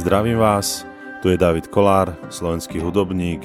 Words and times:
Zdravím 0.00 0.40
vás, 0.40 0.88
tu 1.20 1.28
je 1.28 1.36
David 1.36 1.68
Kolár, 1.68 2.16
slovenský 2.32 2.80
hudobník, 2.80 3.44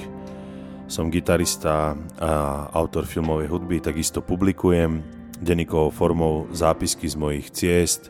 som 0.88 1.12
gitarista 1.12 1.99
a 2.15 2.71
autor 2.71 3.04
filmovej 3.04 3.51
hudby, 3.51 3.83
takisto 3.83 4.23
publikujem 4.23 5.04
denníkovou 5.44 5.91
formou 5.91 6.47
zápisky 6.55 7.12
z 7.12 7.20
mojich 7.20 7.52
ciest, 7.52 8.07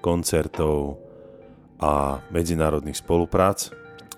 koncertov 0.00 0.96
a 1.76 2.24
medzinárodných 2.32 3.04
spoluprác. 3.04 3.68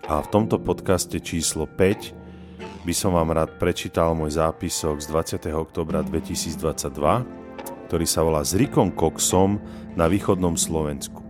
A 0.06 0.22
v 0.22 0.30
tomto 0.30 0.62
podcaste 0.62 1.18
číslo 1.18 1.66
5 1.66 2.86
by 2.86 2.94
som 2.94 3.18
vám 3.18 3.34
rád 3.34 3.58
prečítal 3.58 4.14
môj 4.14 4.38
zápisok 4.38 5.02
z 5.02 5.10
20. 5.42 5.42
oktobra 5.58 6.06
2022, 6.06 7.90
ktorý 7.90 8.06
sa 8.06 8.22
volá 8.22 8.46
S 8.46 8.54
Rikom 8.54 8.94
Coxom 8.94 9.58
na 9.98 10.06
východnom 10.06 10.54
Slovensku. 10.54 11.25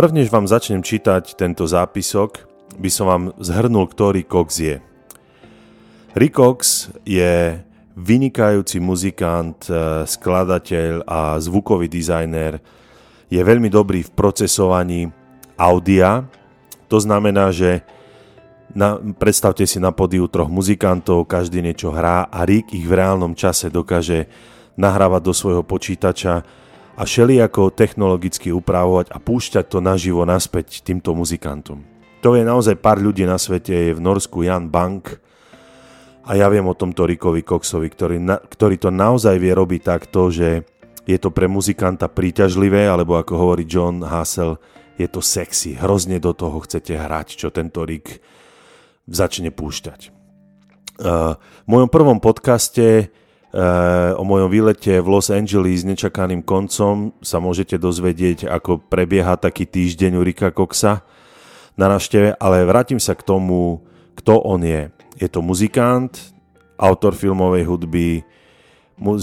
Prvnež 0.00 0.32
vám 0.32 0.48
začnem 0.48 0.80
čítať 0.80 1.36
tento 1.36 1.68
zápisok, 1.68 2.48
by 2.80 2.88
som 2.88 3.04
vám 3.04 3.24
zhrnul, 3.36 3.84
ktorý 3.84 4.24
Cox 4.24 4.56
je. 4.56 4.80
Rick 6.16 6.40
Cox 6.40 6.88
je 7.04 7.60
vynikajúci 8.00 8.80
muzikant, 8.80 9.60
eh, 9.68 10.08
skladateľ 10.08 11.04
a 11.04 11.36
zvukový 11.36 11.84
dizajner. 11.92 12.64
Je 13.28 13.44
veľmi 13.44 13.68
dobrý 13.68 14.00
v 14.00 14.08
procesovaní 14.16 15.12
audia. 15.60 16.24
To 16.88 16.96
znamená, 16.96 17.52
že 17.52 17.84
na, 18.72 18.96
predstavte 18.96 19.68
si 19.68 19.76
na 19.76 19.92
podiu 19.92 20.32
troch 20.32 20.48
muzikantov, 20.48 21.28
každý 21.28 21.60
niečo 21.60 21.92
hrá 21.92 22.24
a 22.32 22.48
Rick 22.48 22.72
ich 22.72 22.88
v 22.88 22.96
reálnom 22.96 23.36
čase 23.36 23.68
dokáže 23.68 24.32
nahrávať 24.80 25.22
do 25.28 25.36
svojho 25.36 25.60
počítača 25.60 26.40
a 27.00 27.08
ako 27.08 27.72
technologicky 27.72 28.52
upravovať 28.52 29.08
a 29.08 29.16
púšťať 29.16 29.72
to 29.72 29.80
naživo 29.80 30.28
naspäť 30.28 30.84
týmto 30.84 31.16
muzikantom. 31.16 31.80
To 32.20 32.36
je 32.36 32.44
naozaj 32.44 32.76
pár 32.76 33.00
ľudí 33.00 33.24
na 33.24 33.40
svete, 33.40 33.72
je 33.72 33.96
v 33.96 34.04
Norsku 34.04 34.44
Jan 34.44 34.68
Bank 34.68 35.16
a 36.28 36.36
ja 36.36 36.52
viem 36.52 36.68
o 36.68 36.76
tomto 36.76 37.08
Rickovi 37.08 37.40
Coxovi, 37.40 37.88
ktorý, 37.88 38.20
na, 38.20 38.36
ktorý 38.36 38.76
to 38.76 38.92
naozaj 38.92 39.40
vie 39.40 39.56
robiť 39.56 39.80
takto, 39.80 40.28
že 40.28 40.68
je 41.08 41.16
to 41.16 41.32
pre 41.32 41.48
muzikanta 41.48 42.12
príťažlivé, 42.12 42.84
alebo 42.84 43.16
ako 43.16 43.32
hovorí 43.32 43.64
John 43.64 44.04
Hassel, 44.04 44.60
je 45.00 45.08
to 45.08 45.24
sexy, 45.24 45.80
hrozne 45.80 46.20
do 46.20 46.36
toho 46.36 46.60
chcete 46.60 46.92
hrať, 46.92 47.40
čo 47.40 47.48
tento 47.48 47.88
Rick 47.88 48.20
začne 49.08 49.48
púšťať. 49.48 50.12
Uh, 51.00 51.40
v 51.64 51.68
mojom 51.72 51.88
prvom 51.88 52.20
podcaste 52.20 53.08
o 54.14 54.22
mojom 54.22 54.46
výlete 54.46 55.02
v 55.02 55.10
Los 55.10 55.26
Angeles 55.26 55.82
s 55.82 55.88
nečakaným 55.88 56.46
koncom 56.46 57.10
sa 57.18 57.42
môžete 57.42 57.82
dozvedieť, 57.82 58.46
ako 58.46 58.78
prebieha 58.86 59.34
taký 59.34 59.66
týždeň 59.66 60.18
u 60.18 60.22
Rika 60.22 60.54
Coxa 60.54 61.02
na 61.74 61.90
návšteve, 61.90 62.38
ale 62.38 62.62
vrátim 62.62 63.02
sa 63.02 63.18
k 63.18 63.26
tomu, 63.26 63.82
kto 64.14 64.38
on 64.38 64.62
je. 64.62 64.92
Je 65.18 65.26
to 65.26 65.42
muzikant, 65.42 66.14
autor 66.78 67.18
filmovej 67.18 67.66
hudby, 67.66 68.22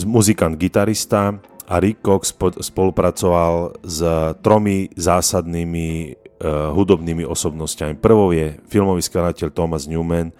muzikant, 0.05 0.59
gitarista 0.59 1.39
a 1.67 1.75
Rick 1.79 2.03
Cox 2.03 2.35
spolupracoval 2.59 3.79
s 3.85 3.99
tromi 4.43 4.89
zásadnými 4.97 5.89
uh, 6.09 6.71
hudobnými 6.75 7.23
osobnostiami. 7.23 7.95
Prvou 7.99 8.33
je 8.35 8.57
filmový 8.67 9.01
skladateľ 9.05 9.55
Thomas 9.55 9.85
Newman, 9.85 10.33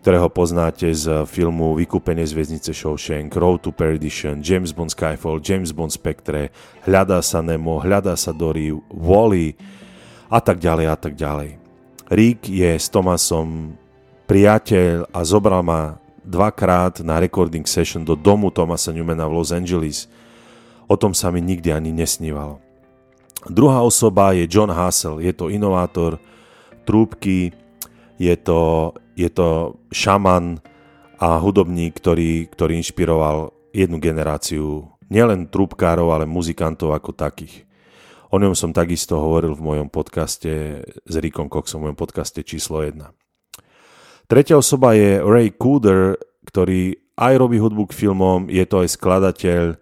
ktorého 0.00 0.32
poznáte 0.32 0.88
z 0.96 1.28
filmu 1.28 1.76
Vykúpenie 1.76 2.24
z 2.24 2.32
väznice 2.32 2.72
Shawshank, 2.72 3.36
Road 3.36 3.68
to 3.68 3.70
Perdition, 3.70 4.40
James 4.40 4.72
Bond 4.72 4.96
Skyfall, 4.96 5.44
James 5.44 5.76
Bond 5.76 5.92
Spectre, 5.92 6.48
Hľadá 6.88 7.20
sa 7.20 7.44
Nemo, 7.44 7.76
Hľadá 7.76 8.16
sa 8.16 8.32
Dory, 8.32 8.72
Wally 8.88 9.60
a 10.32 10.40
tak 10.40 10.56
ďalej 10.56 10.86
a 10.88 10.96
tak 10.96 11.14
ďalej. 11.20 11.60
Rick 12.08 12.48
je 12.48 12.80
s 12.80 12.88
Tomasom 12.88 13.76
priateľ 14.24 15.12
a 15.12 15.20
zobral 15.20 15.60
ma 15.60 16.00
dvakrát 16.24 17.04
na 17.04 17.20
recording 17.20 17.68
session 17.68 18.00
do 18.00 18.16
domu 18.16 18.48
Tomasa 18.48 18.96
Newmana 18.96 19.28
v 19.28 19.36
Los 19.36 19.52
Angeles. 19.52 20.08
O 20.88 20.96
tom 20.96 21.12
sa 21.12 21.28
mi 21.28 21.44
nikdy 21.44 21.76
ani 21.76 21.92
nesnívalo. 21.92 22.56
Druhá 23.52 23.84
osoba 23.84 24.32
je 24.32 24.48
John 24.48 24.72
Hassel, 24.72 25.20
je 25.20 25.32
to 25.36 25.52
inovátor 25.52 26.16
trúbky, 26.88 27.52
je 28.20 28.36
to 28.36 28.92
je 29.16 29.28
to 29.32 29.80
šaman 29.92 30.60
a 31.20 31.40
hudobník, 31.40 31.96
ktorý, 32.00 32.48
ktorý 32.48 32.80
inšpiroval 32.80 33.52
jednu 33.76 34.00
generáciu 34.00 34.88
nielen 35.12 35.48
trúbkárov, 35.52 36.12
ale 36.12 36.24
muzikantov 36.24 36.96
ako 36.96 37.12
takých. 37.12 37.68
O 38.30 38.38
ňom 38.38 38.54
som 38.54 38.70
takisto 38.70 39.18
hovoril 39.18 39.58
v 39.58 39.66
mojom 39.66 39.88
podcaste 39.90 40.80
s 40.86 41.14
Rickom 41.18 41.50
Coxom, 41.50 41.82
v 41.82 41.90
mojom 41.90 41.98
podcaste 41.98 42.40
číslo 42.46 42.80
1. 42.80 43.02
Tretia 44.30 44.54
osoba 44.54 44.94
je 44.94 45.18
Ray 45.18 45.50
Cooder, 45.58 46.14
ktorý 46.46 46.94
aj 47.18 47.34
robí 47.36 47.58
hudbu 47.58 47.90
k 47.90 47.96
filmom, 48.06 48.46
je 48.46 48.62
to 48.64 48.86
aj 48.86 48.94
skladateľ, 48.94 49.74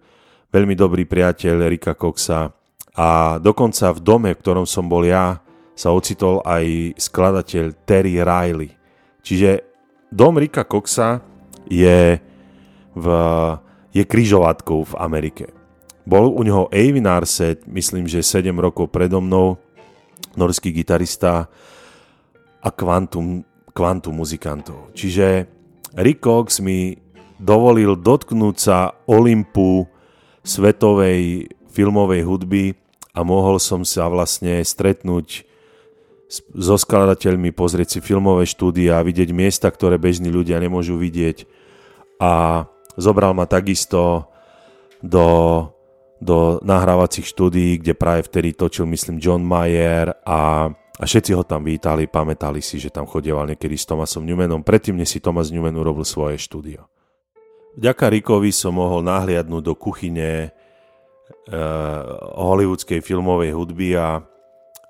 veľmi 0.49 0.73
dobrý 0.73 1.05
priateľ 1.05 1.69
Ricka 1.69 1.93
Coxa 1.93 2.51
a 2.97 3.37
dokonca 3.37 3.93
v 3.93 3.99
dome, 4.01 4.29
v 4.33 4.41
ktorom 4.41 4.65
som 4.65 4.89
bol 4.89 5.05
ja, 5.05 5.37
sa 5.79 5.95
ocitol 5.95 6.43
aj 6.43 6.99
skladateľ 6.99 7.87
Terry 7.87 8.19
Riley. 8.19 8.75
Čiže 9.23 9.63
dom 10.11 10.35
Rika 10.35 10.67
Coxa 10.67 11.23
je, 11.71 12.19
v, 12.91 13.05
je 13.95 14.03
kryžovatkou 14.03 14.91
v 14.91 14.93
Amerike. 14.99 15.55
Bol 16.03 16.35
u 16.35 16.43
neho 16.43 16.67
Eivin 16.75 17.07
Arset, 17.07 17.63
myslím, 17.63 18.11
že 18.11 18.19
7 18.19 18.51
rokov 18.59 18.91
predo 18.91 19.23
mnou, 19.23 19.55
norský 20.35 20.75
gitarista 20.75 21.47
a 22.59 22.69
kvantum, 22.75 23.47
kvantum 23.71 24.19
muzikantov. 24.19 24.91
Čiže 24.91 25.47
Rick 25.95 26.19
Cox 26.27 26.59
mi 26.59 26.99
dovolil 27.39 27.95
dotknúť 27.95 28.55
sa 28.59 28.99
Olympu 29.07 29.87
svetovej 30.43 31.47
filmovej 31.71 32.21
hudby 32.27 32.75
a 33.15 33.23
mohol 33.23 33.63
som 33.63 33.87
sa 33.87 34.11
vlastne 34.11 34.59
stretnúť 34.59 35.48
so 36.29 36.77
skladateľmi, 36.77 37.49
pozrieť 37.49 37.97
si 37.97 37.99
filmové 38.05 38.45
štúdia, 38.45 39.01
vidieť 39.01 39.33
miesta, 39.33 39.65
ktoré 39.65 39.97
bežní 39.97 40.29
ľudia 40.29 40.61
nemôžu 40.61 40.95
vidieť. 41.01 41.49
A 42.21 42.63
zobral 42.93 43.33
ma 43.33 43.49
takisto 43.49 44.29
do, 45.01 45.27
do 46.21 46.61
nahrávacích 46.61 47.25
štúdií, 47.25 47.81
kde 47.81 47.97
práve 47.97 48.29
vtedy 48.29 48.53
točil, 48.53 48.85
myslím, 48.85 49.17
John 49.17 49.41
Mayer 49.41 50.13
a, 50.21 50.69
a 50.69 51.03
všetci 51.03 51.33
ho 51.33 51.41
tam 51.41 51.65
vítali, 51.65 52.05
pamätali 52.05 52.61
si, 52.61 52.77
že 52.77 52.93
tam 52.93 53.09
chodieval 53.09 53.49
niekedy 53.49 53.73
s 53.73 53.89
Thomasom 53.89 54.21
Newmanom, 54.21 54.61
predtým, 54.61 55.01
než 55.01 55.17
si 55.17 55.19
Thomas 55.23 55.49
Newman 55.49 55.73
urobil 55.73 56.05
svoje 56.05 56.37
štúdio. 56.37 56.85
Vďaka 57.73 58.05
Rickovi 58.11 58.53
som 58.53 58.77
mohol 58.77 59.01
nahliadnúť 59.07 59.63
do 59.63 59.73
kuchyne 59.73 60.51
uh, 60.51 62.01
hollywoodskej 62.37 62.99
filmovej 62.99 63.55
hudby 63.55 63.95
a 63.95 64.21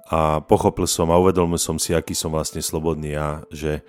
a 0.09 0.41
pochopil 0.41 0.89
som 0.89 1.13
a 1.13 1.21
uvedomil 1.21 1.61
som 1.61 1.77
si, 1.77 1.93
aký 1.93 2.17
som 2.17 2.33
vlastne 2.33 2.65
slobodný 2.65 3.13
ja, 3.13 3.45
že 3.53 3.85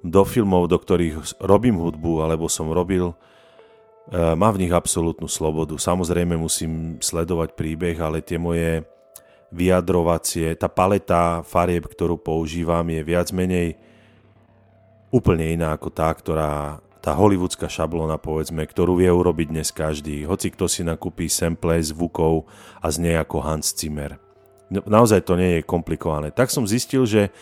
do 0.00 0.22
filmov, 0.22 0.70
do 0.70 0.78
ktorých 0.78 1.42
robím 1.42 1.76
hudbu, 1.82 2.22
alebo 2.22 2.46
som 2.46 2.70
robil, 2.70 3.10
e, 3.10 3.14
má 4.38 4.48
v 4.54 4.64
nich 4.64 4.72
absolútnu 4.72 5.26
slobodu. 5.26 5.74
Samozrejme 5.74 6.38
musím 6.38 7.02
sledovať 7.02 7.58
príbeh, 7.58 7.98
ale 7.98 8.22
tie 8.22 8.38
moje 8.38 8.86
vyjadrovacie, 9.50 10.54
tá 10.54 10.70
paleta 10.70 11.42
farieb, 11.42 11.90
ktorú 11.90 12.14
používam, 12.22 12.86
je 12.86 13.02
viac 13.02 13.34
menej 13.34 13.74
úplne 15.10 15.50
iná 15.50 15.74
ako 15.74 15.90
tá, 15.90 16.14
ktorá 16.14 16.78
tá 17.02 17.10
hollywoodská 17.10 17.66
šablona, 17.66 18.22
povedzme, 18.22 18.62
ktorú 18.62 19.02
vie 19.02 19.10
urobiť 19.10 19.50
dnes 19.50 19.74
každý. 19.74 20.22
Hoci 20.30 20.54
kto 20.54 20.70
si 20.70 20.86
nakúpi 20.86 21.26
sample 21.26 21.82
zvukov 21.82 22.46
a 22.78 22.86
znie 22.94 23.18
ako 23.18 23.42
Hans 23.42 23.74
Zimmer 23.74 24.29
naozaj 24.70 25.26
to 25.26 25.34
nie 25.34 25.60
je 25.60 25.66
komplikované. 25.66 26.30
Tak 26.30 26.48
som 26.48 26.64
zistil, 26.64 27.02
že 27.04 27.34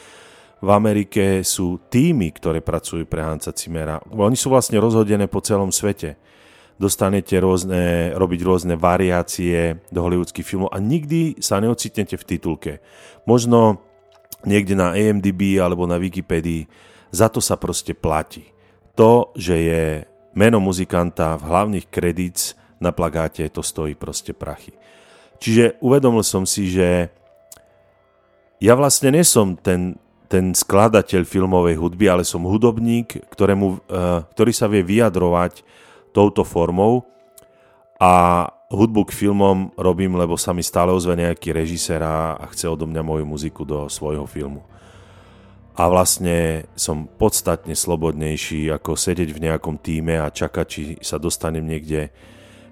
v 0.59 0.71
Amerike 0.75 1.47
sú 1.47 1.79
týmy, 1.87 2.35
ktoré 2.35 2.59
pracujú 2.59 3.07
pre 3.07 3.23
Hansa 3.23 3.55
Cimera. 3.55 4.03
Oni 4.11 4.35
sú 4.35 4.51
vlastne 4.51 4.83
rozhodené 4.83 5.31
po 5.31 5.39
celom 5.39 5.71
svete. 5.71 6.19
Dostanete 6.79 7.39
rôzne, 7.39 8.15
robiť 8.15 8.41
rôzne 8.43 8.75
variácie 8.75 9.83
do 9.91 10.03
hollywoodských 10.03 10.47
filmov 10.47 10.71
a 10.71 10.79
nikdy 10.83 11.39
sa 11.39 11.63
neocitnete 11.63 12.19
v 12.19 12.27
titulke. 12.27 12.73
Možno 13.27 13.83
niekde 14.47 14.79
na 14.79 14.95
AMDB 14.95 15.59
alebo 15.59 15.87
na 15.87 15.99
Wikipedii. 15.99 16.71
Za 17.11 17.31
to 17.31 17.43
sa 17.43 17.59
proste 17.59 17.95
platí. 17.99 18.47
To, 18.95 19.31
že 19.35 19.55
je 19.59 19.83
meno 20.35 20.63
muzikanta 20.63 21.39
v 21.39 21.47
hlavných 21.51 21.87
kredíc 21.91 22.55
na 22.79 22.95
plagáte, 22.95 23.43
to 23.51 23.63
stojí 23.63 23.99
proste 23.99 24.31
prachy. 24.35 24.75
Čiže 25.39 25.79
uvedomil 25.83 26.23
som 26.27 26.47
si, 26.47 26.71
že 26.71 27.11
ja 28.59 28.75
vlastne 28.75 29.15
nesom 29.15 29.59
ten 29.59 29.99
ten 30.29 30.53
skladateľ 30.53 31.25
filmovej 31.25 31.81
hudby, 31.81 32.07
ale 32.13 32.23
som 32.23 32.45
hudobník, 32.45 33.17
ktorému, 33.33 33.67
uh, 33.89 34.29
ktorý 34.37 34.53
sa 34.53 34.69
vie 34.69 34.85
vyjadrovať 34.85 35.65
touto 36.13 36.45
formou 36.45 37.09
a 37.97 38.45
hudbu 38.69 39.09
k 39.09 39.17
filmom 39.17 39.73
robím, 39.81 40.21
lebo 40.21 40.37
sa 40.37 40.53
mi 40.53 40.61
stále 40.61 40.93
ozve 40.93 41.17
nejaký 41.17 41.57
režisér 41.57 42.05
a 42.05 42.37
chce 42.53 42.69
odo 42.69 42.85
mňa 42.85 43.01
moju 43.01 43.25
muziku 43.25 43.65
do 43.65 43.89
svojho 43.89 44.29
filmu. 44.29 44.61
A 45.79 45.89
vlastne 45.89 46.69
som 46.77 47.09
podstatne 47.09 47.73
slobodnejší 47.73 48.69
ako 48.69 48.99
sedieť 48.99 49.31
v 49.33 49.43
nejakom 49.49 49.81
týme 49.81 50.21
a 50.21 50.29
čakať, 50.29 50.67
či 50.69 50.83
sa 51.01 51.17
dostanem 51.17 51.65
niekde, 51.65 52.13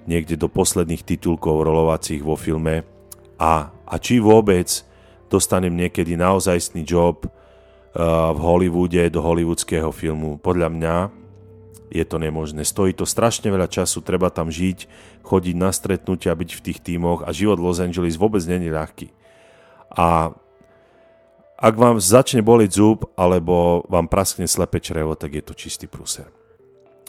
niekde 0.05 0.37
do 0.37 0.53
posledných 0.53 1.07
titulkov 1.07 1.65
rolovacích 1.65 2.21
vo 2.21 2.37
filme 2.37 2.85
a, 3.41 3.71
a 3.71 3.95
či 3.97 4.21
vôbec 4.21 4.85
dostanem 5.27 5.75
niekedy 5.75 6.15
naozajstný 6.15 6.87
job 6.87 7.27
uh, 7.27 7.31
v 8.33 8.39
Hollywoode 8.39 9.03
do 9.11 9.21
hollywoodského 9.23 9.91
filmu. 9.91 10.39
Podľa 10.39 10.69
mňa 10.71 10.97
je 11.91 12.05
to 12.05 12.19
nemožné. 12.19 12.67
Stojí 12.67 12.93
to 12.93 13.07
strašne 13.07 13.47
veľa 13.47 13.71
času, 13.71 14.03
treba 14.03 14.31
tam 14.31 14.51
žiť, 14.51 14.91
chodiť 15.23 15.55
na 15.55 15.71
stretnutia, 15.71 16.35
byť 16.35 16.51
v 16.59 16.65
tých 16.71 16.79
tímoch 16.83 17.23
a 17.23 17.31
život 17.31 17.63
Los 17.63 17.79
Angeles 17.79 18.19
vôbec 18.19 18.43
není 18.47 18.71
ľahký. 18.71 19.11
A 19.95 20.35
ak 21.57 21.75
vám 21.79 21.97
začne 21.97 22.45
boliť 22.45 22.71
zub 22.75 23.09
alebo 23.17 23.87
vám 23.89 24.13
praskne 24.13 24.45
slepe 24.45 24.77
črevo, 24.83 25.17
tak 25.17 25.41
je 25.41 25.43
to 25.47 25.57
čistý 25.57 25.89
pruser. 25.89 26.29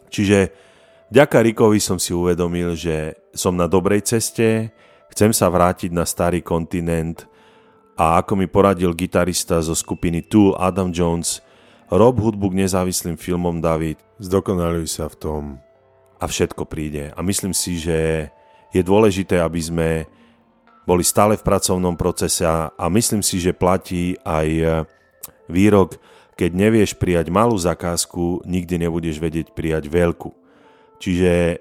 Čiže 0.07 0.55
ďaká 1.11 1.43
Rikovi 1.43 1.83
som 1.83 1.99
si 1.99 2.15
uvedomil, 2.15 2.79
že 2.79 3.19
som 3.35 3.59
na 3.59 3.67
dobrej 3.67 4.07
ceste, 4.07 4.71
chcem 5.11 5.35
sa 5.35 5.51
vrátiť 5.51 5.91
na 5.91 6.07
starý 6.07 6.39
kontinent 6.39 7.27
a 7.97 8.21
ako 8.21 8.37
mi 8.37 8.45
poradil 8.45 8.93
gitarista 8.93 9.57
zo 9.59 9.73
skupiny 9.73 10.21
Tool 10.21 10.53
Adam 10.61 10.93
Jones, 10.93 11.41
rob 11.89 12.21
hudbu 12.21 12.53
k 12.53 12.59
nezávislým 12.63 13.17
filmom 13.17 13.57
David, 13.57 13.97
zdokonaluj 14.21 14.85
sa 14.85 15.09
v 15.09 15.17
tom 15.17 15.43
a 16.21 16.25
všetko 16.29 16.69
príde. 16.69 17.09
A 17.17 17.25
myslím 17.25 17.57
si, 17.57 17.81
že 17.81 18.29
je 18.69 18.81
dôležité, 18.85 19.41
aby 19.41 19.57
sme 19.57 19.89
boli 20.85 21.01
stále 21.01 21.35
v 21.35 21.43
pracovnom 21.43 21.97
procese 21.97 22.45
a, 22.45 22.71
myslím 22.87 23.25
si, 23.25 23.41
že 23.41 23.51
platí 23.51 24.15
aj 24.23 24.47
e, 24.47 24.65
výrok, 25.51 25.99
keď 26.37 26.51
nevieš 26.53 26.95
prijať 26.95 27.27
malú 27.33 27.57
zakázku, 27.57 28.45
nikdy 28.45 28.87
nebudeš 28.87 29.17
vedieť 29.17 29.51
prijať 29.51 29.89
veľkú. 29.89 30.31
Čiže 31.01 31.59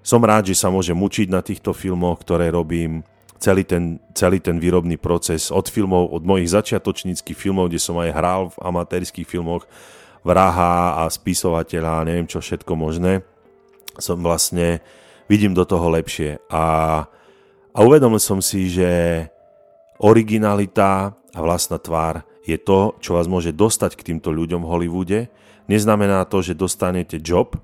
som 0.00 0.22
rád, 0.22 0.48
že 0.48 0.56
sa 0.56 0.72
môžem 0.72 0.96
učiť 0.96 1.28
na 1.28 1.42
týchto 1.44 1.74
filmoch, 1.74 2.22
ktoré 2.22 2.48
robím, 2.48 3.04
celý 3.38 3.62
ten, 3.64 4.02
celý 4.12 4.42
ten 4.42 4.58
výrobný 4.58 4.98
proces 4.98 5.50
od 5.54 5.70
filmov, 5.70 6.10
od 6.10 6.22
mojich 6.26 6.50
začiatočníckých 6.50 7.38
filmov, 7.38 7.70
kde 7.70 7.80
som 7.80 7.96
aj 7.98 8.10
hral 8.14 8.42
v 8.50 8.60
amatérských 8.62 9.26
filmoch, 9.26 9.64
vraha 10.26 11.02
a 11.02 11.02
spisovateľa 11.06 12.02
a 12.02 12.06
neviem 12.06 12.26
čo 12.26 12.42
všetko 12.42 12.74
možné, 12.74 13.22
som 13.98 14.18
vlastne, 14.20 14.82
vidím 15.30 15.54
do 15.54 15.62
toho 15.62 15.86
lepšie. 15.92 16.42
A, 16.50 16.64
a 17.70 17.78
uvedomil 17.84 18.18
som 18.18 18.42
si, 18.42 18.66
že 18.66 18.90
originalita 19.98 21.14
a 21.14 21.38
vlastná 21.38 21.78
tvár 21.78 22.26
je 22.48 22.56
to, 22.56 22.96
čo 22.98 23.14
vás 23.14 23.28
môže 23.28 23.52
dostať 23.52 23.92
k 23.98 24.06
týmto 24.12 24.32
ľuďom 24.32 24.64
v 24.64 24.70
Hollywoode. 24.72 25.18
Neznamená 25.68 26.24
to, 26.24 26.40
že 26.40 26.56
dostanete 26.56 27.20
job, 27.20 27.60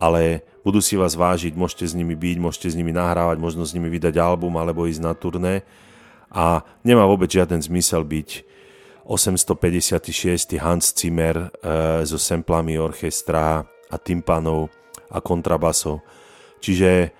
ale 0.00 0.48
budú 0.66 0.82
si 0.82 0.98
vás 0.98 1.14
vážiť, 1.14 1.54
môžete 1.54 1.86
s 1.86 1.94
nimi 1.94 2.18
byť, 2.18 2.42
môžete 2.42 2.74
s 2.74 2.74
nimi 2.74 2.90
nahrávať, 2.90 3.38
možno 3.38 3.62
s 3.62 3.70
nimi 3.70 3.86
vydať 3.86 4.18
album 4.18 4.58
alebo 4.58 4.90
ísť 4.90 4.98
na 4.98 5.14
turné 5.14 5.62
a 6.26 6.66
nemá 6.82 7.06
vôbec 7.06 7.30
žiaden 7.30 7.62
zmysel 7.62 8.02
byť 8.02 8.42
856. 9.06 10.58
Hans 10.58 10.90
Zimmer 10.90 11.38
e, 11.38 11.48
so 12.02 12.18
semplami 12.18 12.74
orchestra 12.74 13.62
a 13.62 13.96
tympanov 14.02 14.74
a 15.06 15.22
kontrabasov. 15.22 16.02
Čiže 16.58 17.14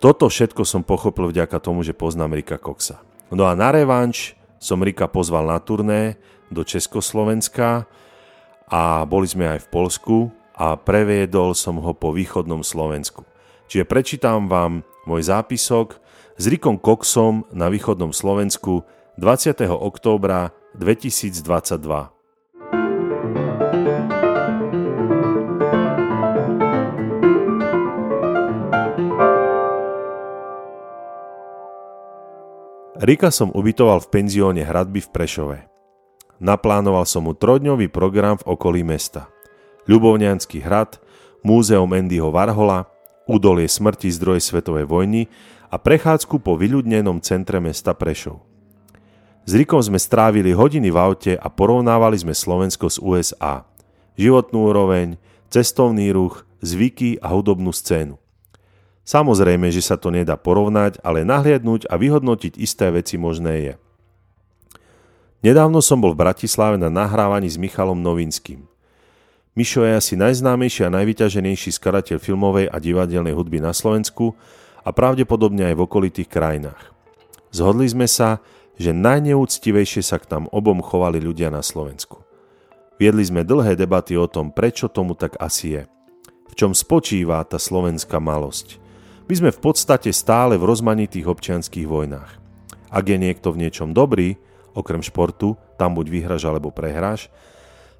toto 0.00 0.32
všetko 0.32 0.64
som 0.64 0.80
pochopil 0.80 1.28
vďaka 1.28 1.60
tomu, 1.60 1.84
že 1.84 1.92
poznám 1.92 2.40
Rika 2.40 2.56
Coxa. 2.56 3.04
No 3.28 3.44
a 3.44 3.52
na 3.52 3.68
revanš 3.68 4.32
som 4.56 4.80
Rika 4.80 5.04
pozval 5.12 5.44
na 5.44 5.60
turné 5.60 6.16
do 6.48 6.64
Československa 6.64 7.84
a 8.64 9.04
boli 9.04 9.28
sme 9.28 9.44
aj 9.52 9.68
v 9.68 9.68
Polsku 9.68 10.16
a 10.58 10.74
previedol 10.74 11.54
som 11.54 11.78
ho 11.78 11.94
po 11.94 12.10
východnom 12.10 12.66
Slovensku. 12.66 13.22
Čiže 13.70 13.86
prečítam 13.86 14.50
vám 14.50 14.82
môj 15.06 15.30
zápisok 15.30 16.02
s 16.34 16.44
Rikom 16.50 16.82
Coxom 16.82 17.46
na 17.54 17.70
východnom 17.70 18.10
Slovensku 18.10 18.82
20. 19.22 19.70
októbra 19.70 20.50
2022. 20.74 22.18
Rika 32.98 33.30
som 33.30 33.54
ubytoval 33.54 34.02
v 34.02 34.10
penzióne 34.10 34.66
Hradby 34.66 35.06
v 35.06 35.08
Prešove. 35.14 35.58
Naplánoval 36.42 37.06
som 37.06 37.30
mu 37.30 37.32
trojdňový 37.32 37.94
program 37.94 38.42
v 38.42 38.58
okolí 38.58 38.82
mesta. 38.82 39.30
Ľubovňanský 39.88 40.60
hrad, 40.60 41.00
múzeum 41.40 41.88
Andyho 41.96 42.28
Varhola, 42.28 42.84
údolie 43.24 43.64
smrti 43.64 44.12
zdroje 44.12 44.44
svetovej 44.44 44.84
vojny 44.84 45.32
a 45.72 45.80
prechádzku 45.80 46.44
po 46.44 46.60
vyľudnenom 46.60 47.24
centre 47.24 47.56
mesta 47.56 47.96
Prešov. 47.96 48.44
S 49.48 49.56
Rikom 49.56 49.80
sme 49.80 49.96
strávili 49.96 50.52
hodiny 50.52 50.92
v 50.92 50.98
aute 51.00 51.32
a 51.32 51.48
porovnávali 51.48 52.20
sme 52.20 52.36
Slovensko 52.36 52.92
s 52.92 53.00
USA. 53.00 53.64
Životnú 54.20 54.68
úroveň, 54.68 55.16
cestovný 55.48 56.12
ruch, 56.12 56.44
zvyky 56.60 57.16
a 57.24 57.32
hudobnú 57.32 57.72
scénu. 57.72 58.20
Samozrejme, 59.08 59.72
že 59.72 59.80
sa 59.80 59.96
to 59.96 60.12
nedá 60.12 60.36
porovnať, 60.36 61.00
ale 61.00 61.24
nahliadnúť 61.24 61.88
a 61.88 61.96
vyhodnotiť 61.96 62.60
isté 62.60 62.92
veci 62.92 63.16
možné 63.16 63.54
je. 63.56 63.74
Nedávno 65.40 65.80
som 65.80 65.96
bol 65.96 66.12
v 66.12 66.28
Bratislave 66.28 66.76
na 66.76 66.92
nahrávaní 66.92 67.48
s 67.48 67.56
Michalom 67.56 67.96
Novinským. 67.96 68.68
Mišo 69.58 69.82
je 69.82 69.98
asi 69.98 70.14
najznámejší 70.14 70.86
a 70.86 70.94
najvyťaženejší 71.02 71.74
skladateľ 71.74 72.22
filmovej 72.22 72.70
a 72.70 72.78
divadelnej 72.78 73.34
hudby 73.34 73.58
na 73.58 73.74
Slovensku 73.74 74.38
a 74.86 74.94
pravdepodobne 74.94 75.66
aj 75.66 75.74
v 75.74 75.82
okolitých 75.82 76.30
krajinách. 76.30 76.94
Zhodli 77.50 77.90
sme 77.90 78.06
sa, 78.06 78.38
že 78.78 78.94
najneúctivejšie 78.94 80.06
sa 80.06 80.22
k 80.22 80.30
nám 80.30 80.46
obom 80.54 80.78
chovali 80.78 81.18
ľudia 81.18 81.50
na 81.50 81.66
Slovensku. 81.66 82.22
Viedli 83.02 83.26
sme 83.26 83.42
dlhé 83.42 83.74
debaty 83.74 84.14
o 84.14 84.30
tom, 84.30 84.54
prečo 84.54 84.86
tomu 84.86 85.18
tak 85.18 85.34
asi 85.42 85.74
je. 85.74 85.82
V 86.46 86.54
čom 86.54 86.70
spočíva 86.70 87.42
tá 87.42 87.58
slovenská 87.58 88.22
malosť. 88.22 88.78
My 89.26 89.34
sme 89.42 89.50
v 89.50 89.58
podstate 89.58 90.14
stále 90.14 90.54
v 90.54 90.70
rozmanitých 90.70 91.26
občianských 91.26 91.90
vojnách. 91.90 92.30
Ak 92.94 93.10
je 93.10 93.18
niekto 93.18 93.50
v 93.50 93.66
niečom 93.66 93.90
dobrý, 93.90 94.38
okrem 94.70 95.02
športu, 95.02 95.58
tam 95.74 95.98
buď 95.98 96.06
vyhráš 96.14 96.46
alebo 96.46 96.70
prehráš, 96.70 97.26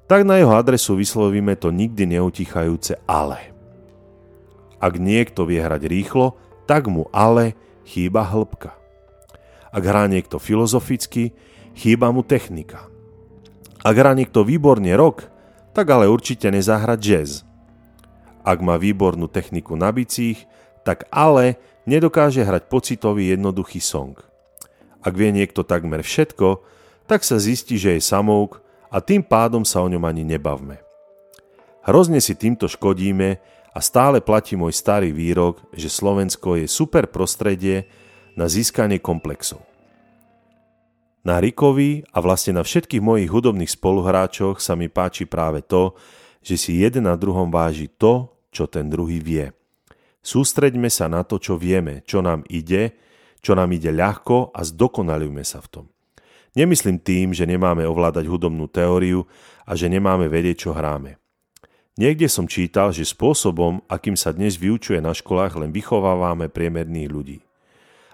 tak 0.09 0.25
na 0.25 0.41
jeho 0.41 0.57
adresu 0.57 0.97
vyslovíme 0.97 1.53
to 1.53 1.69
nikdy 1.69 2.09
neutichajúce 2.09 2.97
ale. 3.05 3.53
Ak 4.81 4.97
niekto 4.97 5.45
vie 5.45 5.61
hrať 5.61 5.85
rýchlo, 5.85 6.33
tak 6.65 6.89
mu 6.89 7.05
ale 7.13 7.53
chýba 7.85 8.25
hĺbka. 8.25 8.73
Ak 9.69 9.83
hrá 9.85 10.09
niekto 10.09 10.41
filozoficky, 10.41 11.37
chýba 11.77 12.09
mu 12.09 12.25
technika. 12.25 12.89
Ak 13.85 13.93
hrá 13.93 14.17
niekto 14.17 14.41
výborne 14.41 14.89
rock, 14.97 15.29
tak 15.77 15.93
ale 15.93 16.09
určite 16.09 16.49
nezahra 16.49 16.97
jazz. 16.97 17.45
Ak 18.41 18.65
má 18.65 18.81
výbornú 18.81 19.29
techniku 19.29 19.77
na 19.77 19.93
bicích, 19.93 20.49
tak 20.81 21.05
ale 21.13 21.61
nedokáže 21.85 22.41
hrať 22.41 22.65
pocitový 22.65 23.29
jednoduchý 23.29 23.77
song. 23.77 24.17
Ak 25.05 25.13
vie 25.13 25.29
niekto 25.29 25.61
takmer 25.61 26.01
všetko, 26.01 26.65
tak 27.05 27.21
sa 27.21 27.37
zistí, 27.37 27.77
že 27.77 27.93
je 27.93 28.01
samouk 28.01 28.65
a 28.89 28.97
tým 28.99 29.21
pádom 29.21 29.61
sa 29.65 29.81
o 29.81 29.87
ňom 29.87 30.01
ani 30.05 30.25
nebavme. 30.25 30.81
Hrozne 31.85 32.19
si 32.19 32.35
týmto 32.35 32.67
škodíme 32.67 33.39
a 33.73 33.79
stále 33.79 34.19
platí 34.19 34.57
môj 34.57 34.73
starý 34.75 35.13
výrok, 35.13 35.61
že 35.73 35.89
Slovensko 35.89 36.59
je 36.59 36.67
super 36.67 37.07
prostredie, 37.09 37.89
na 38.39 38.47
získanie 38.47 39.03
komplexov. 39.03 39.59
Na 41.27 41.43
Rikovi 41.43 42.07
a 42.15 42.23
vlastne 42.23 42.55
na 42.55 42.63
všetkých 42.63 43.03
mojich 43.03 43.27
hudobných 43.27 43.75
spoluhráčoch 43.75 44.63
sa 44.63 44.79
mi 44.79 44.87
páči 44.87 45.27
práve 45.27 45.59
to, 45.59 45.91
že 46.39 46.55
si 46.55 46.71
jeden 46.79 47.11
na 47.11 47.19
druhom 47.19 47.51
váži 47.51 47.91
to, 47.91 48.31
čo 48.55 48.71
ten 48.71 48.87
druhý 48.87 49.19
vie. 49.19 49.51
Sústreďme 50.23 50.87
sa 50.87 51.11
na 51.11 51.27
to, 51.27 51.35
čo 51.35 51.59
vieme, 51.59 51.99
čo 52.07 52.23
nám 52.23 52.47
ide, 52.47 52.95
čo 53.43 53.59
nám 53.59 53.75
ide 53.75 53.91
ľahko 53.91 54.55
a 54.55 54.63
zdokonalujme 54.63 55.43
sa 55.43 55.59
v 55.59 55.67
tom. 55.67 55.85
Nemyslím 56.57 56.97
tým, 56.97 57.33
že 57.33 57.45
nemáme 57.45 57.85
ovládať 57.85 58.25
hudobnú 58.25 58.65
teóriu 58.69 59.25
a 59.65 59.77
že 59.77 59.89
nemáme 59.89 60.25
vedieť, 60.25 60.69
čo 60.69 60.71
hráme. 60.73 61.21
Niekde 61.99 62.31
som 62.31 62.47
čítal, 62.47 62.95
že 62.95 63.03
spôsobom, 63.03 63.83
akým 63.91 64.15
sa 64.15 64.31
dnes 64.31 64.55
vyučuje 64.55 65.03
na 65.03 65.11
školách, 65.11 65.59
len 65.59 65.69
vychovávame 65.75 66.47
priemerných 66.47 67.09
ľudí. 67.11 67.37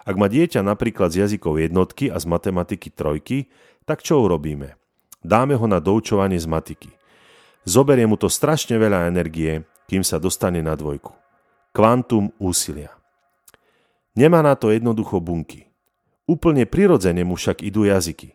Ak 0.05 0.17
má 0.17 0.25
dieťa 0.25 0.65
napríklad 0.65 1.13
z 1.13 1.25
jazykov 1.25 1.61
jednotky 1.61 2.09
a 2.09 2.17
z 2.17 2.25
matematiky 2.25 2.89
trojky, 2.93 3.49
tak 3.85 4.01
čo 4.01 4.25
urobíme? 4.25 4.77
dáme 5.25 5.57
ho 5.57 5.65
na 5.65 5.81
doučovanie 5.81 6.37
z 6.37 6.45
matiky. 6.45 6.93
Zoberie 7.65 8.05
mu 8.05 8.13
to 8.15 8.29
strašne 8.29 8.77
veľa 8.77 9.09
energie, 9.09 9.65
kým 9.89 10.05
sa 10.05 10.21
dostane 10.21 10.61
na 10.61 10.77
dvojku. 10.77 11.11
Kvantum 11.73 12.29
úsilia. 12.37 12.93
Nemá 14.13 14.45
na 14.45 14.53
to 14.53 14.69
jednoducho 14.71 15.19
bunky. 15.19 15.67
Úplne 16.25 16.65
prirodzene 16.65 17.21
mu 17.21 17.37
však 17.37 17.61
idú 17.61 17.85
jazyky. 17.85 18.33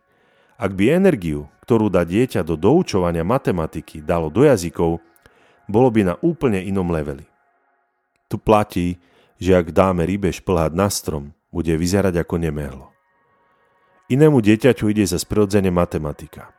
Ak 0.54 0.78
by 0.78 0.94
energiu, 0.94 1.50
ktorú 1.66 1.90
dá 1.90 2.06
dieťa 2.06 2.46
do 2.46 2.54
doučovania 2.54 3.26
matematiky, 3.26 3.98
dalo 3.98 4.30
do 4.30 4.46
jazykov, 4.46 5.02
bolo 5.66 5.88
by 5.90 6.00
na 6.06 6.14
úplne 6.22 6.62
inom 6.62 6.86
leveli. 6.90 7.26
Tu 8.30 8.38
platí, 8.38 8.98
že 9.42 9.58
ak 9.58 9.74
dáme 9.74 10.06
rybe 10.06 10.30
šplhať 10.30 10.70
na 10.74 10.86
strom, 10.86 11.34
bude 11.50 11.74
vyzerať 11.74 12.22
ako 12.22 12.38
nemehlo. 12.38 12.86
Inému 14.10 14.42
dieťaťu 14.42 14.90
ide 14.90 15.06
za 15.06 15.18
prirodzene 15.22 15.70
matematika. 15.70 16.50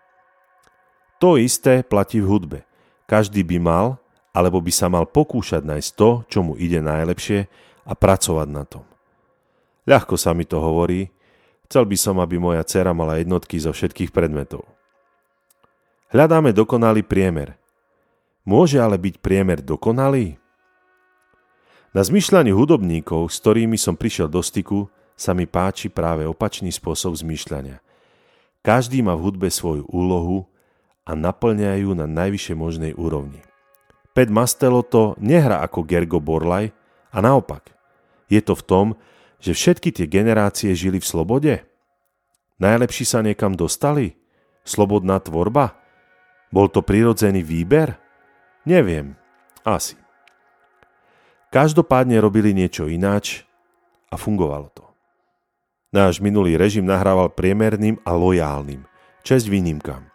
To 1.23 1.35
isté 1.35 1.83
platí 1.83 2.23
v 2.23 2.27
hudbe. 2.27 2.59
Každý 3.07 3.43
by 3.43 3.57
mal, 3.59 3.85
alebo 4.31 4.63
by 4.63 4.71
sa 4.71 4.87
mal 4.87 5.07
pokúšať 5.07 5.63
nájsť 5.63 5.89
to, 5.95 6.09
čo 6.31 6.39
mu 6.43 6.55
ide 6.55 6.79
najlepšie 6.79 7.51
a 7.83 7.93
pracovať 7.93 8.47
na 8.47 8.63
tom. 8.63 8.87
Ľahko 9.83 10.15
sa 10.15 10.31
mi 10.31 10.47
to 10.47 10.63
hovorí, 10.63 11.11
chcel 11.71 11.87
by 11.87 11.95
som, 11.95 12.19
aby 12.19 12.35
moja 12.35 12.67
dcera 12.67 12.91
mala 12.91 13.23
jednotky 13.23 13.55
zo 13.55 13.71
všetkých 13.71 14.11
predmetov. 14.11 14.67
Hľadáme 16.11 16.51
dokonalý 16.51 17.07
priemer. 17.07 17.55
Môže 18.43 18.75
ale 18.75 18.99
byť 18.99 19.23
priemer 19.23 19.63
dokonalý? 19.63 20.35
Na 21.95 22.03
zmyšľanie 22.03 22.51
hudobníkov, 22.51 23.31
s 23.31 23.39
ktorými 23.39 23.79
som 23.79 23.95
prišiel 23.95 24.27
do 24.27 24.43
styku, 24.43 24.91
sa 25.15 25.31
mi 25.31 25.47
páči 25.47 25.87
práve 25.87 26.27
opačný 26.27 26.75
spôsob 26.75 27.15
zmýšľania. 27.15 27.79
Každý 28.59 28.99
má 28.99 29.15
v 29.15 29.31
hudbe 29.31 29.47
svoju 29.47 29.87
úlohu 29.87 30.51
a 31.07 31.15
naplňajú 31.15 31.95
na 31.95 32.03
najvyššej 32.03 32.55
možnej 32.59 32.91
úrovni. 32.99 33.39
Pet 34.11 34.27
Mastelo 34.27 34.83
to 34.83 35.15
nehra 35.23 35.63
ako 35.63 35.87
Gergo 35.87 36.19
Borlaj 36.19 36.75
a 37.15 37.17
naopak. 37.23 37.71
Je 38.27 38.43
to 38.43 38.59
v 38.59 38.63
tom, 38.67 38.87
že 39.41 39.57
všetky 39.57 39.89
tie 39.89 40.05
generácie 40.05 40.71
žili 40.77 41.01
v 41.01 41.09
slobode? 41.09 41.53
Najlepší 42.61 43.09
sa 43.09 43.25
niekam 43.25 43.57
dostali? 43.57 44.13
Slobodná 44.61 45.17
tvorba? 45.17 45.81
Bol 46.53 46.69
to 46.69 46.85
prirodzený 46.85 47.41
výber? 47.41 47.97
Neviem. 48.69 49.17
Asi. 49.65 49.97
Každopádne 51.49 52.21
robili 52.21 52.53
niečo 52.53 52.85
ináč 52.85 53.43
a 54.13 54.15
fungovalo 54.15 54.69
to. 54.71 54.85
Náš 55.91 56.23
minulý 56.23 56.55
režim 56.55 56.87
nahrával 56.87 57.33
priemerným 57.33 57.99
a 58.07 58.15
lojálnym, 58.15 58.87
česť 59.25 59.51
výnimkám. 59.51 60.07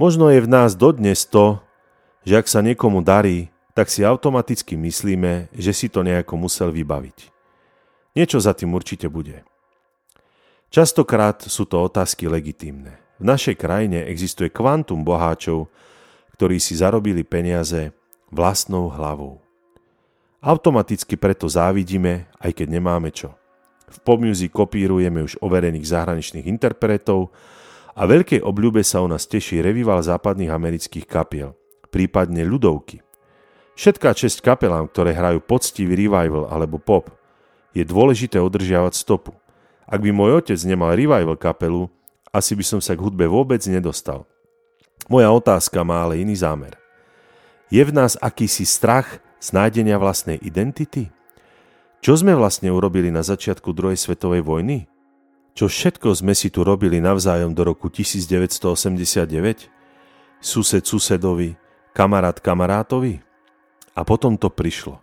Možno 0.00 0.32
je 0.32 0.40
v 0.40 0.48
nás 0.48 0.72
dodnes 0.72 1.28
to, 1.28 1.60
že 2.24 2.40
ak 2.40 2.46
sa 2.48 2.64
niekomu 2.64 3.04
darí, 3.04 3.52
tak 3.76 3.90
si 3.90 4.06
automaticky 4.06 4.78
myslíme, 4.78 5.52
že 5.52 5.74
si 5.74 5.92
to 5.92 6.00
nejako 6.00 6.40
musel 6.40 6.72
vybaviť. 6.72 7.33
Niečo 8.14 8.38
za 8.38 8.54
tým 8.54 8.70
určite 8.78 9.10
bude. 9.10 9.42
Častokrát 10.70 11.42
sú 11.42 11.66
to 11.66 11.82
otázky 11.82 12.30
legitímne. 12.30 12.98
V 13.18 13.26
našej 13.26 13.58
krajine 13.58 14.06
existuje 14.06 14.50
kvantum 14.50 15.02
boháčov, 15.02 15.70
ktorí 16.34 16.58
si 16.58 16.74
zarobili 16.74 17.22
peniaze 17.22 17.94
vlastnou 18.30 18.90
hlavou. 18.90 19.38
Automaticky 20.42 21.14
preto 21.14 21.46
závidíme, 21.46 22.26
aj 22.38 22.50
keď 22.58 22.66
nemáme 22.70 23.10
čo. 23.14 23.34
V 23.90 23.98
popmusic 24.02 24.50
kopírujeme 24.50 25.22
už 25.22 25.38
overených 25.38 25.86
zahraničných 25.86 26.46
interpretov 26.50 27.30
a 27.94 28.02
veľkej 28.06 28.42
obľúbe 28.42 28.82
sa 28.82 29.02
u 29.02 29.08
nás 29.10 29.30
teší 29.30 29.62
revival 29.62 30.02
západných 30.02 30.50
amerických 30.50 31.06
kapiel, 31.06 31.54
prípadne 31.94 32.42
ľudovky. 32.42 32.98
Všetká 33.78 34.14
česť 34.14 34.42
kapelám, 34.42 34.90
ktoré 34.90 35.14
hrajú 35.14 35.38
poctivý 35.42 35.94
revival 35.94 36.50
alebo 36.50 36.82
pop, 36.82 37.10
je 37.74 37.82
dôležité 37.82 38.38
udržiavať 38.38 38.94
stopu. 38.94 39.34
Ak 39.84 40.00
by 40.00 40.14
môj 40.14 40.40
otec 40.40 40.58
nemal 40.64 40.94
revival 40.96 41.36
kapelu, 41.36 41.90
asi 42.30 42.56
by 42.56 42.64
som 42.64 42.80
sa 42.80 42.96
k 42.96 43.02
hudbe 43.02 43.26
vôbec 43.28 43.60
nedostal. 43.66 44.24
Moja 45.10 45.28
otázka 45.28 45.84
má 45.84 46.00
ale 46.06 46.24
iný 46.24 46.38
zámer. 46.40 46.78
Je 47.68 47.82
v 47.84 47.92
nás 47.92 48.16
akýsi 48.16 48.64
strach 48.64 49.20
z 49.42 49.52
nájdenia 49.52 50.00
vlastnej 50.00 50.40
identity? 50.40 51.12
Čo 52.00 52.16
sme 52.20 52.32
vlastne 52.32 52.72
urobili 52.72 53.12
na 53.12 53.20
začiatku 53.20 53.72
druhej 53.76 54.00
svetovej 54.00 54.40
vojny? 54.40 54.88
Čo 55.54 55.70
všetko 55.70 56.12
sme 56.16 56.34
si 56.34 56.50
tu 56.50 56.66
robili 56.66 56.98
navzájom 56.98 57.52
do 57.52 57.62
roku 57.62 57.86
1989? 57.92 59.70
Sused 60.40 60.84
susedovi, 60.84 61.56
kamarát 61.96 62.36
kamarátovi? 62.40 63.22
A 63.94 64.02
potom 64.02 64.34
to 64.34 64.50
prišlo. 64.50 65.00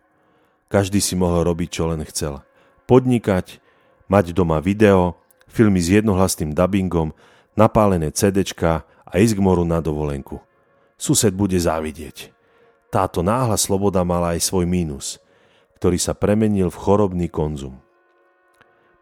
Každý 0.67 0.99
si 0.99 1.15
mohol 1.15 1.47
robiť, 1.47 1.69
čo 1.71 1.83
len 1.87 2.03
chcel. 2.03 2.43
Podnikať, 2.91 3.63
mať 4.11 4.35
doma 4.35 4.59
video, 4.59 5.15
filmy 5.47 5.79
s 5.79 5.95
jednohlasným 5.95 6.51
dubbingom, 6.51 7.15
napálené 7.55 8.11
CDčka 8.11 8.83
a 8.83 9.13
ísť 9.15 9.39
k 9.39 9.43
moru 9.47 9.63
na 9.63 9.79
dovolenku. 9.79 10.43
Sused 10.99 11.31
bude 11.31 11.55
závidieť. 11.55 12.35
Táto 12.91 13.23
náhla 13.23 13.55
sloboda 13.55 14.03
mala 14.03 14.35
aj 14.35 14.43
svoj 14.43 14.67
mínus, 14.67 15.23
ktorý 15.79 15.95
sa 15.95 16.11
premenil 16.11 16.67
v 16.67 16.81
chorobný 16.83 17.31
konzum. 17.31 17.79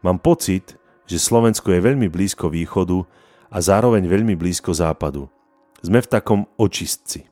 Mám 0.06 0.22
pocit, 0.22 0.78
že 1.10 1.18
Slovensko 1.18 1.74
je 1.74 1.82
veľmi 1.82 2.06
blízko 2.06 2.46
východu 2.46 3.02
a 3.50 3.58
zároveň 3.58 4.06
veľmi 4.06 4.38
blízko 4.38 4.70
západu. 4.70 5.26
Sme 5.82 5.98
v 5.98 6.06
takom 6.06 6.46
očistci. 6.62 7.26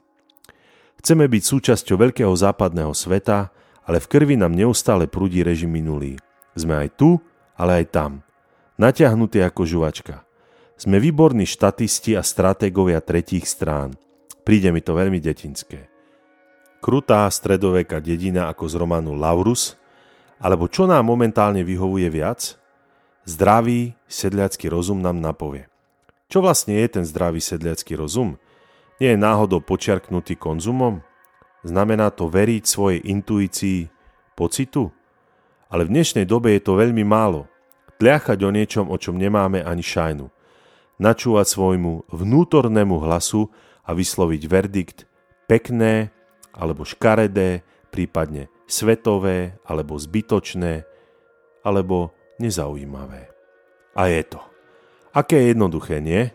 Chceme 0.99 1.31
byť 1.31 1.43
súčasťou 1.55 1.95
veľkého 2.03 2.35
západného 2.35 2.91
sveta, 2.99 3.55
ale 3.87 4.03
v 4.03 4.11
krvi 4.11 4.35
nám 4.35 4.59
neustále 4.59 5.07
prúdi 5.07 5.47
režim 5.47 5.71
minulý. 5.71 6.19
Sme 6.59 6.75
aj 6.75 6.99
tu, 6.99 7.23
ale 7.55 7.85
aj 7.85 7.95
tam. 7.95 8.13
Natiahnutí 8.75 9.39
ako 9.39 9.63
žuvačka. 9.63 10.27
Sme 10.75 10.99
výborní 10.99 11.47
štatisti 11.47 12.19
a 12.19 12.23
stratégovia 12.27 12.99
tretích 12.99 13.47
strán. 13.47 13.95
Príde 14.43 14.75
mi 14.75 14.83
to 14.83 14.99
veľmi 14.99 15.23
detinské 15.23 15.99
krutá 16.79 17.27
stredoveka 17.29 17.99
dedina 17.99 18.49
ako 18.49 18.65
z 18.71 18.75
románu 18.79 19.19
Laurus, 19.19 19.75
alebo 20.39 20.71
čo 20.71 20.87
nám 20.87 21.03
momentálne 21.03 21.67
vyhovuje 21.67 22.07
viac? 22.09 22.55
Zdravý 23.27 23.93
sedliacký 24.09 24.71
rozum 24.71 25.03
nám 25.03 25.21
napovie. 25.21 25.67
Čo 26.31 26.41
vlastne 26.41 26.79
je 26.81 26.89
ten 26.89 27.05
zdravý 27.05 27.43
sedliacký 27.43 27.99
rozum? 27.99 28.39
Nie 29.03 29.15
je 29.15 29.21
náhodou 29.21 29.61
počiarknutý 29.61 30.39
konzumom? 30.39 31.03
Znamená 31.67 32.15
to 32.15 32.31
veriť 32.31 32.65
svojej 32.65 33.01
intuícii, 33.05 33.91
pocitu? 34.39 34.95
Ale 35.69 35.85
v 35.85 35.93
dnešnej 35.93 36.25
dobe 36.25 36.57
je 36.57 36.65
to 36.65 36.81
veľmi 36.81 37.05
málo. 37.05 37.45
Tliachať 38.01 38.41
o 38.41 38.51
niečom, 38.51 38.89
o 38.89 38.97
čom 38.97 39.21
nemáme 39.21 39.61
ani 39.61 39.85
šajnu. 39.85 40.33
Načúvať 40.97 41.47
svojmu 41.47 42.09
vnútornému 42.09 42.97
hlasu 43.05 43.53
a 43.85 43.93
vysloviť 43.93 44.43
verdikt 44.49 44.99
pekné, 45.45 46.09
alebo 46.57 46.89
škaredé, 46.89 47.63
prípadne 47.93 48.49
svetové, 48.65 49.61
alebo 49.65 49.97
zbytočné, 49.97 50.89
alebo 51.65 52.17
nezaujímavé. 52.41 53.29
A 53.93 54.09
je 54.09 54.23
to. 54.25 54.41
Aké 55.13 55.37
je 55.41 55.47
jednoduché, 55.53 56.01
nie? 56.01 56.33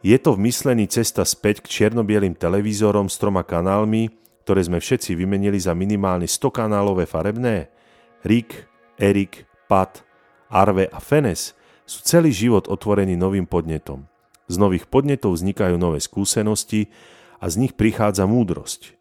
Je 0.00 0.16
to 0.16 0.34
v 0.34 0.48
myslení 0.48 0.88
cesta 0.88 1.22
späť 1.22 1.60
k 1.62 1.66
čiernobielým 1.68 2.32
televízorom 2.32 3.06
s 3.06 3.20
troma 3.20 3.44
kanálmi, 3.44 4.08
ktoré 4.48 4.64
sme 4.64 4.80
všetci 4.80 5.12
vymenili 5.12 5.60
za 5.60 5.76
minimálne 5.76 6.24
100 6.24 6.50
kanálové 6.50 7.04
farebné? 7.04 7.79
Rick, 8.20 8.68
Erik, 9.00 9.48
Pat, 9.64 10.04
Arve 10.52 10.90
a 10.92 11.00
Fenes 11.00 11.56
sú 11.88 12.04
celý 12.04 12.34
život 12.34 12.68
otvorení 12.68 13.16
novým 13.16 13.48
podnetom. 13.48 14.04
Z 14.50 14.60
nových 14.60 14.90
podnetov 14.90 15.38
vznikajú 15.38 15.80
nové 15.80 16.02
skúsenosti 16.02 16.92
a 17.40 17.48
z 17.48 17.64
nich 17.64 17.72
prichádza 17.72 18.28
múdrosť. 18.28 18.98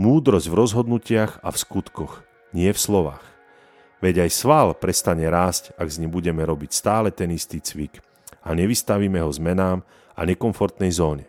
Múdrosť 0.00 0.46
v 0.48 0.56
rozhodnutiach 0.56 1.44
a 1.44 1.52
v 1.52 1.60
skutkoch, 1.60 2.24
nie 2.56 2.72
v 2.72 2.78
slovách. 2.80 3.22
Veď 4.00 4.24
aj 4.24 4.30
sval 4.32 4.68
prestane 4.72 5.28
rásť, 5.28 5.76
ak 5.76 5.92
z 5.92 6.00
ním 6.02 6.10
budeme 6.10 6.40
robiť 6.42 6.70
stále 6.72 7.12
ten 7.12 7.28
istý 7.30 7.60
cvik 7.60 8.00
a 8.40 8.56
nevystavíme 8.56 9.20
ho 9.20 9.30
zmenám 9.30 9.84
a 10.16 10.20
nekomfortnej 10.24 10.90
zóne. 10.90 11.28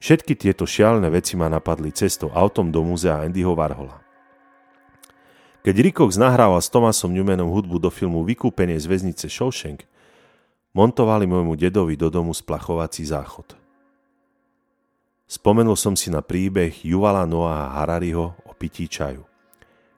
Všetky 0.00 0.32
tieto 0.38 0.64
šialné 0.64 1.12
veci 1.12 1.36
ma 1.36 1.52
napadli 1.52 1.92
cestou 1.92 2.32
autom 2.32 2.72
do 2.72 2.80
múzea 2.80 3.20
Andyho 3.20 3.52
Warhola. 3.52 4.05
Keď 5.66 5.74
Rikox 5.82 6.14
nahrával 6.14 6.62
s 6.62 6.70
Tomasom 6.70 7.10
Newmanom 7.10 7.50
hudbu 7.50 7.82
do 7.82 7.90
filmu 7.90 8.22
Vykúpenie 8.22 8.78
z 8.78 8.86
väznice 8.86 9.26
Shawshank, 9.26 9.82
montovali 10.70 11.26
môjmu 11.26 11.58
dedovi 11.58 11.98
do 11.98 12.06
domu 12.06 12.30
splachovací 12.30 13.02
záchod– 13.02 13.58
Spomenul 15.26 15.74
som 15.74 15.98
si 15.98 16.06
na 16.06 16.22
príbeh 16.22 16.86
Juvala 16.86 17.26
Noah 17.26 17.74
Harariho 17.74 18.38
o 18.46 18.52
pití 18.54 18.86
čaju. 18.86 19.26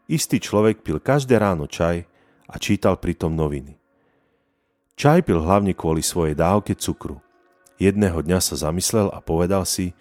Istý 0.08 0.40
človek 0.40 0.80
pil 0.80 1.04
každé 1.04 1.36
ráno 1.36 1.68
čaj 1.68 2.08
a 2.48 2.56
čítal 2.56 2.96
pritom 2.96 3.36
noviny. 3.36 3.76
Čaj 4.96 5.28
pil 5.28 5.44
hlavne 5.44 5.76
kvôli 5.76 6.00
svojej 6.00 6.32
dávke 6.32 6.72
cukru. 6.72 7.20
Jedného 7.76 8.24
dňa 8.24 8.40
sa 8.40 8.56
zamyslel 8.56 9.12
a 9.12 9.20
povedal 9.20 9.68
si, 9.68 9.92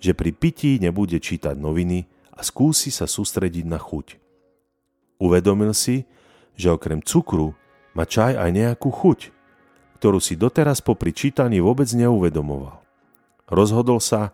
že 0.00 0.16
pri 0.16 0.32
pití 0.32 0.80
nebude 0.80 1.20
čítať 1.20 1.60
noviny 1.60 2.08
a 2.32 2.40
skúsi 2.40 2.88
sa 2.88 3.04
sústrediť 3.04 3.68
na 3.68 3.76
chuť. 3.76 4.16
Uvedomil 5.20 5.76
si, 5.76 6.08
že 6.56 6.72
okrem 6.72 7.04
cukru 7.04 7.52
má 7.92 8.08
čaj 8.08 8.40
aj 8.40 8.50
nejakú 8.50 8.88
chuť, 8.88 9.30
ktorú 10.00 10.16
si 10.16 10.34
doteraz 10.34 10.80
popri 10.80 11.12
čítaní 11.12 11.60
vôbec 11.60 11.92
neuvedomoval. 11.92 12.80
Rozhodol 13.52 14.00
sa, 14.00 14.32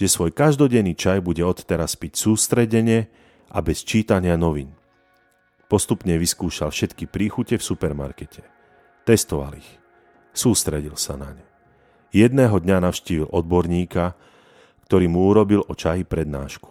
že 0.00 0.08
svoj 0.08 0.32
každodenný 0.32 0.96
čaj 0.96 1.20
bude 1.20 1.44
odteraz 1.44 2.00
piť 2.00 2.16
sústredene 2.16 3.12
a 3.52 3.60
bez 3.60 3.84
čítania 3.84 4.40
novín. 4.40 4.72
Postupne 5.68 6.16
vyskúšal 6.16 6.72
všetky 6.72 7.08
príchute 7.08 7.60
v 7.60 7.64
supermarkete. 7.64 8.44
Testoval 9.04 9.60
ich. 9.60 9.70
Sústredil 10.32 10.96
sa 10.96 11.20
na 11.20 11.36
ne. 11.36 11.44
Jedného 12.12 12.56
dňa 12.60 12.88
navštívil 12.88 13.28
odborníka, 13.28 14.16
ktorý 14.88 15.08
mu 15.08 15.28
urobil 15.28 15.64
o 15.64 15.72
čaji 15.72 16.04
prednášku. 16.04 16.68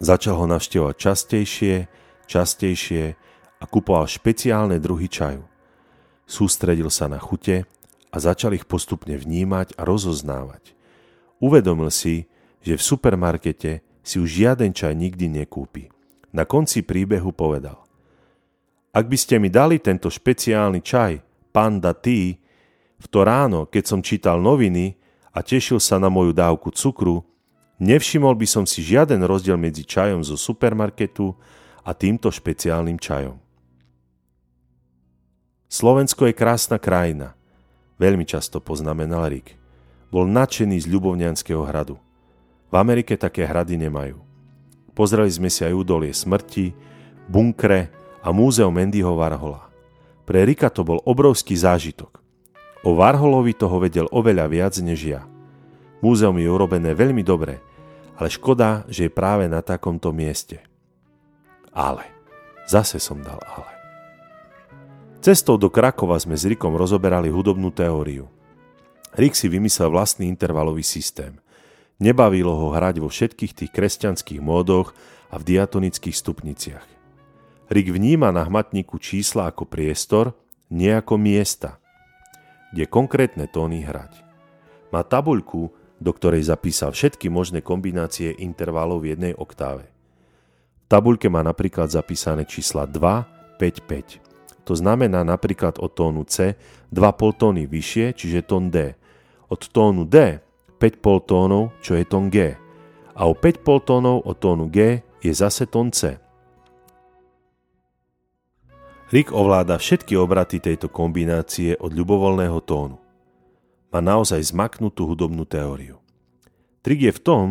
Začal 0.00 0.40
ho 0.40 0.46
navštevovať 0.48 0.96
častejšie, 0.96 1.74
častejšie 2.30 3.18
a 3.58 3.64
kupoval 3.66 4.06
špeciálne 4.06 4.78
druhy 4.78 5.10
čaju. 5.10 5.42
Sústredil 6.30 6.86
sa 6.94 7.10
na 7.10 7.18
chute 7.18 7.66
a 8.14 8.16
začal 8.22 8.54
ich 8.54 8.70
postupne 8.70 9.18
vnímať 9.18 9.74
a 9.74 9.82
rozoznávať. 9.82 10.78
Uvedomil 11.42 11.90
si, 11.90 12.30
že 12.62 12.78
v 12.78 12.86
supermarkete 12.86 13.82
si 14.06 14.16
už 14.22 14.30
žiaden 14.30 14.70
čaj 14.70 14.94
nikdy 14.94 15.26
nekúpi. 15.42 15.90
Na 16.30 16.46
konci 16.46 16.86
príbehu 16.86 17.34
povedal 17.34 17.82
Ak 18.94 19.10
by 19.10 19.18
ste 19.18 19.42
mi 19.42 19.50
dali 19.50 19.82
tento 19.82 20.06
špeciálny 20.06 20.80
čaj, 20.80 21.12
Panda 21.50 21.90
Tea, 21.90 22.38
v 23.00 23.06
to 23.08 23.26
ráno, 23.26 23.66
keď 23.66 23.84
som 23.90 24.00
čítal 24.04 24.38
noviny 24.38 24.94
a 25.34 25.42
tešil 25.42 25.80
sa 25.82 25.96
na 25.98 26.12
moju 26.12 26.36
dávku 26.36 26.70
cukru, 26.70 27.24
nevšimol 27.80 28.36
by 28.36 28.46
som 28.46 28.64
si 28.68 28.84
žiaden 28.84 29.24
rozdiel 29.24 29.56
medzi 29.56 29.82
čajom 29.82 30.20
zo 30.22 30.36
supermarketu 30.36 31.32
a 31.84 31.90
týmto 31.96 32.28
špeciálnym 32.28 33.00
čajom. 33.00 33.38
Slovensko 35.70 36.26
je 36.26 36.34
krásna 36.34 36.82
krajina, 36.82 37.38
veľmi 38.00 38.26
často 38.26 38.58
poznamenal 38.58 39.30
Rick. 39.30 39.54
Bol 40.10 40.26
nadšený 40.26 40.82
z 40.82 40.90
Ľubovňanského 40.90 41.62
hradu. 41.62 41.94
V 42.70 42.74
Amerike 42.74 43.14
také 43.14 43.46
hrady 43.46 43.78
nemajú. 43.78 44.18
Pozreli 44.98 45.30
sme 45.30 45.46
si 45.46 45.62
aj 45.62 45.70
údolie 45.70 46.10
smrti, 46.10 46.74
bunkre 47.30 47.94
a 48.18 48.34
múzeum 48.34 48.74
Mendyho 48.74 49.14
Varhola. 49.14 49.70
Pre 50.26 50.40
Rika 50.42 50.70
to 50.70 50.82
bol 50.82 50.98
obrovský 51.06 51.54
zážitok. 51.54 52.18
O 52.82 52.98
Varholovi 52.98 53.54
toho 53.54 53.78
vedel 53.78 54.10
oveľa 54.10 54.46
viac 54.50 54.74
než 54.82 55.00
ja. 55.06 55.22
Múzeum 56.02 56.40
je 56.40 56.48
urobené 56.48 56.96
veľmi 56.96 57.20
dobre, 57.20 57.60
ale 58.18 58.32
škoda, 58.32 58.88
že 58.88 59.06
je 59.06 59.12
práve 59.12 59.46
na 59.46 59.60
takomto 59.60 60.10
mieste. 60.10 60.69
Ale. 61.70 62.06
Zase 62.70 63.02
som 63.02 63.18
dal 63.18 63.38
ale. 63.42 63.72
Cestou 65.20 65.60
do 65.60 65.68
Krakova 65.68 66.16
sme 66.16 66.38
s 66.38 66.48
Rikom 66.48 66.72
rozoberali 66.78 67.28
hudobnú 67.28 67.68
teóriu. 67.74 68.30
Rik 69.12 69.34
si 69.34 69.50
vymyslel 69.50 69.90
vlastný 69.90 70.30
intervalový 70.30 70.86
systém. 70.86 71.36
Nebavilo 72.00 72.56
ho 72.56 72.72
hrať 72.72 73.02
vo 73.02 73.10
všetkých 73.10 73.52
tých 73.52 73.70
kresťanských 73.74 74.40
módoch 74.40 74.94
a 75.28 75.36
v 75.36 75.42
diatonických 75.44 76.16
stupniciach. 76.16 76.86
Rik 77.68 77.90
vníma 77.90 78.30
na 78.30 78.46
hmatníku 78.46 78.96
čísla 79.02 79.50
ako 79.50 79.66
priestor, 79.66 80.32
nie 80.70 80.94
ako 80.94 81.18
miesta, 81.18 81.82
kde 82.70 82.86
konkrétne 82.86 83.50
tóny 83.50 83.82
hrať. 83.82 84.14
Má 84.94 85.02
tabuľku, 85.02 85.74
do 86.00 86.10
ktorej 86.14 86.46
zapísal 86.46 86.94
všetky 86.94 87.28
možné 87.28 87.60
kombinácie 87.60 88.30
intervalov 88.38 89.02
v 89.02 89.18
jednej 89.18 89.34
oktáve. 89.34 89.89
Tabuľke 90.90 91.30
má 91.30 91.46
napríklad 91.46 91.86
zapísané 91.86 92.42
čísla 92.42 92.82
2, 92.82 92.98
5, 93.62 93.62
5. 93.62 94.66
To 94.66 94.74
znamená 94.74 95.22
napríklad 95.22 95.78
od 95.78 95.94
tónu 95.94 96.26
C 96.26 96.58
2 96.90 97.38
tóny 97.38 97.70
vyššie, 97.70 98.10
čiže 98.18 98.42
tón 98.42 98.74
D. 98.74 98.98
Od 99.46 99.62
tónu 99.70 100.02
D 100.02 100.42
5 100.82 100.98
tónov, 101.30 101.70
čo 101.78 101.94
je 101.94 102.02
tón 102.02 102.26
G. 102.26 102.58
A 103.14 103.22
o 103.30 103.38
5 103.38 103.86
tónov 103.86 104.26
od 104.26 104.34
tónu 104.42 104.66
G 104.66 104.98
je 105.22 105.30
zase 105.30 105.70
tón 105.70 105.94
C. 105.94 106.18
Rick 109.14 109.30
ovláda 109.30 109.78
všetky 109.78 110.18
obraty 110.18 110.58
tejto 110.58 110.90
kombinácie 110.90 111.78
od 111.78 111.94
ľubovoľného 111.94 112.58
tónu. 112.66 112.98
Má 113.90 113.98
naozaj 114.02 114.54
zmaknutú 114.54 115.06
hudobnú 115.06 115.46
teóriu. 115.46 115.98
Trik 116.82 117.10
je 117.10 117.12
v 117.14 117.20
tom, 117.22 117.46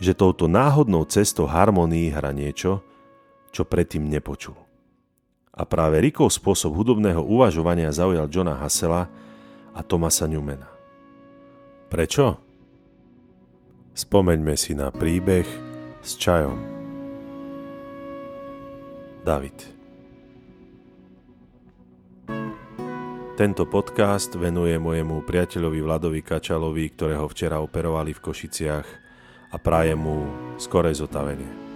že 0.00 0.16
touto 0.16 0.48
náhodnou 0.48 1.04
cestou 1.04 1.44
harmonii 1.44 2.08
hra 2.08 2.32
niečo, 2.32 2.80
čo 3.52 3.68
predtým 3.68 4.08
nepočul. 4.08 4.56
A 5.52 5.68
práve 5.68 6.00
Rickov 6.00 6.32
spôsob 6.32 6.72
hudobného 6.72 7.20
uvažovania 7.20 7.92
zaujal 7.92 8.32
Johna 8.32 8.56
Hassela 8.56 9.12
a 9.76 9.80
Thomasa 9.84 10.24
Newmana. 10.24 10.72
Prečo? 11.92 12.40
Spomeňme 13.92 14.56
si 14.56 14.72
na 14.72 14.88
príbeh 14.88 15.44
s 16.00 16.16
čajom. 16.16 16.56
David 19.20 19.58
Tento 23.36 23.64
podcast 23.68 24.32
venuje 24.36 24.80
mojemu 24.80 25.24
priateľovi 25.28 25.80
Vladovi 25.84 26.20
Kačalovi, 26.24 26.88
ktorého 26.92 27.28
včera 27.28 27.60
operovali 27.60 28.16
v 28.16 28.20
Košiciach 28.20 29.09
a 29.50 29.58
praje 29.58 29.94
mu 29.94 30.26
skorej 30.58 30.94
zotavenie. 30.94 31.69